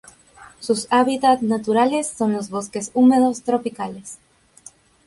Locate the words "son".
2.07-2.33